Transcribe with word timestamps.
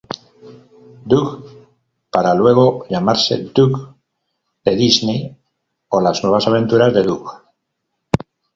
Doug 1.09 1.29
para 2.11 2.33
luego 2.33 2.87
llamarse 2.89 3.51
Doug 3.53 3.73
de 4.65 4.75
Disney 4.75 5.37
o 5.89 6.01
Las 6.01 6.23
nuevas 6.23 6.47
aventuras 6.47 6.91
de 6.91 7.03
Doug. 7.03 7.27